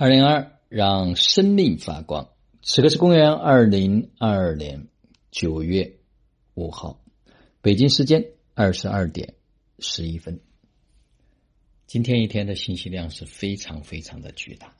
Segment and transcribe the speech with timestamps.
[0.00, 2.32] 二零二，让生命发光。
[2.62, 4.88] 此刻是公元二零二二年
[5.30, 5.98] 九月
[6.54, 7.04] 五号，
[7.60, 8.24] 北京时间
[8.54, 9.34] 二十二点
[9.78, 10.40] 十一分。
[11.86, 14.74] 今天一天的信息量是非常非常的巨大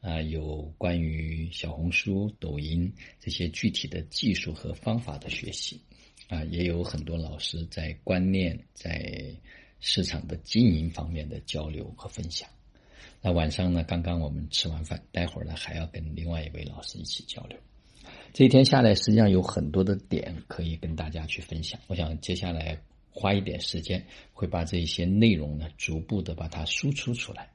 [0.00, 0.22] 啊！
[0.22, 5.80] 有关于小红书、抖音这些具体的技术和方法的学习
[6.28, 9.34] 啊，也有很多老师在观念、在
[9.80, 12.48] 市场的经营方面的交流和分享。
[13.22, 13.84] 那晚上呢？
[13.84, 17.58] 刚刚我们吃完饭，待会儿呢还要跟另外一位老师一起交流。
[18.32, 21.78] 这一天下来，实际上有很多的点可以跟大家去分享。
[21.86, 22.80] 我想接下来
[23.10, 24.02] 花一点时间，
[24.32, 27.50] 会把这一些内容呢逐步的把它输出出来。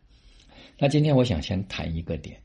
[0.77, 2.39] 那今天我想先谈一个点。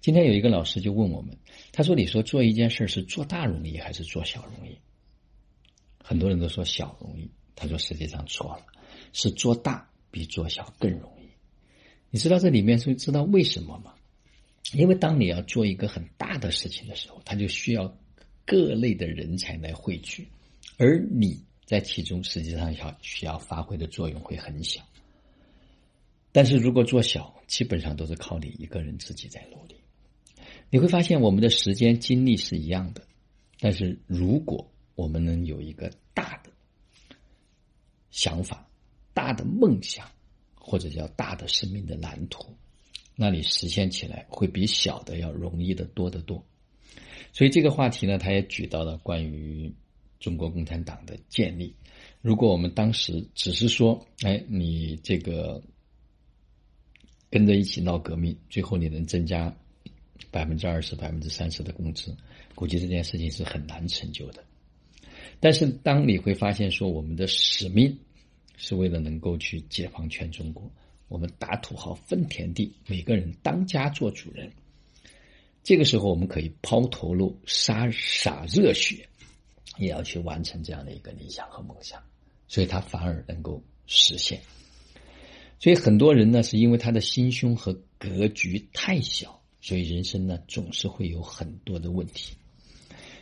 [0.00, 1.36] 今天有一个老师就问我们，
[1.72, 4.78] 他说：“你说做一件事是做大容易还是做小容易？”
[6.02, 8.66] 很多人都说小容易，他说实际上错了，
[9.12, 11.13] 是做大比做小更容易。
[12.14, 13.92] 你知道这里面是知道为什么吗？
[14.72, 17.92] 因为当你要做一个很大的事情的时候，它就需要
[18.46, 20.28] 各类的人才来汇聚，
[20.78, 24.80] 而你在其中实际上要需要发挥的作用会很小。
[26.30, 29.74] 但是如果做小，基本上都是靠你一个人自己在努力。
[30.70, 33.02] 你会发现我们的时间精力是一样的，
[33.58, 36.52] 但是如果我们能有一个大的
[38.12, 38.70] 想法、
[39.12, 40.08] 大的梦想。
[40.66, 42.42] 或者叫大的生命的蓝图，
[43.14, 46.42] 那你实现起来会比小的要容易的多得多。
[47.34, 49.70] 所以这个话题呢，他也举到了关于
[50.18, 51.74] 中国共产党的建立。
[52.22, 55.62] 如果我们当时只是说，哎，你这个
[57.28, 59.54] 跟着一起闹革命，最后你能增加
[60.30, 62.16] 百分之二十、百分之三十的工资，
[62.54, 64.42] 估计这件事情是很难成就的。
[65.40, 67.98] 但是当你会发现说，我们的使命。
[68.56, 70.70] 是为了能够去解放全中国，
[71.08, 74.50] 我们打土豪分田地，每个人当家做主人。
[75.62, 79.08] 这个时候，我们可以抛头颅、洒洒热血，
[79.78, 82.02] 也要去完成这样的一个理想和梦想，
[82.48, 84.40] 所以他反而能够实现。
[85.58, 92.36] 所以很多人呢，是因为他的心胸和格局太小，所以人生呢总是会有很多的问题。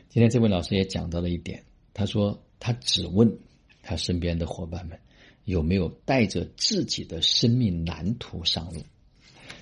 [0.09, 1.65] 今天这位老师也讲到了一点，
[1.95, 3.39] 他说他只问
[3.83, 4.99] 他身边的伙伴们。
[5.45, 8.83] 有没有带着自己的生命蓝图上路？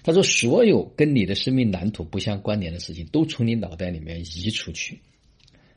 [0.02, 4.98] 他说：“所有跟你的生命蓝图不相关联的事情，都从你脑袋里面移出去，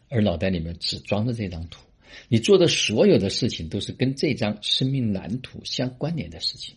[0.07, 1.81] 而脑袋里面只装着这张图。
[2.29, 6.75] 你做的所有的事情，都是跟这张生命蓝图相关联的事情。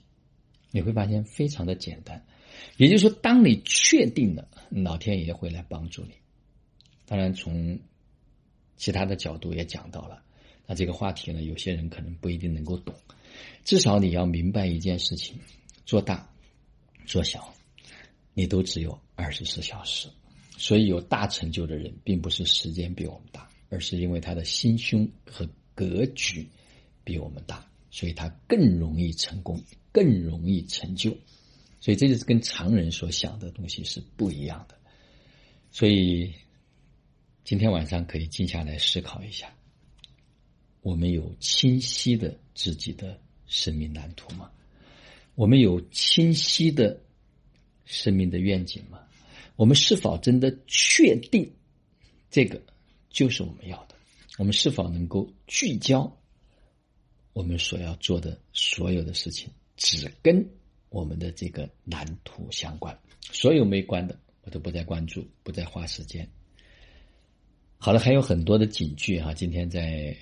[0.72, 2.24] 你会发现非常的简单。
[2.78, 6.14] 也就是说，当你确定了，老天爷会来帮助你。
[7.04, 7.78] 当然，从
[8.76, 10.22] 其他的角度也讲到了。
[10.66, 12.94] 那这个话题呢，有些人可能不一定能够懂。”
[13.64, 15.38] 至少你要明白一件事情：
[15.84, 16.28] 做大、
[17.04, 17.52] 做小，
[18.34, 20.08] 你都只有二十四小时。
[20.58, 26.48] 所以有大成就的人，并不是时间比我们大，而是因为他的心胸和格局
[27.04, 29.62] 比我们大，所以他更容易成功，
[29.92, 31.14] 更容易成就。
[31.78, 34.78] 所以这就是跟常人所想的东西是不一样的。
[35.70, 36.32] 所以
[37.44, 39.54] 今天晚上可以静下来思考一下：
[40.86, 43.18] 我们有清晰的自己的。
[43.48, 44.50] 生命蓝图吗？
[45.36, 47.00] 我们有清晰的
[47.84, 48.98] 生命的愿景吗？
[49.54, 51.48] 我们是否真的确定
[52.28, 52.60] 这个
[53.08, 53.94] 就是我们要的？
[54.36, 56.12] 我们是否能够聚焦
[57.34, 60.44] 我们所要做的所有的事情，只跟
[60.88, 62.98] 我们的这个蓝图相关？
[63.30, 66.28] 所有没关的，我都不再关注，不再花时间。
[67.78, 70.16] 好了，还有很多的警句哈，今天在。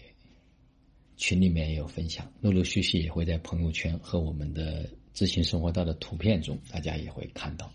[1.17, 7.73] 群里面也有分享，陆陆续续也会在朋友圈和我们的知行生活道的图片中，大家也会看到。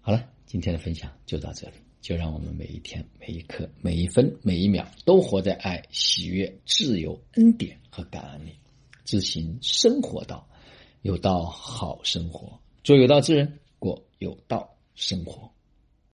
[0.00, 8.52] 好了，今天的分享就到这里，就让我们每一天、每一刻、每一分、每一秒都活在爱、喜悦、自由、恩典和感恩里，
[9.04, 10.48] 知行生活道，
[11.02, 15.50] 有道好生活，做有道之人，过有道生活。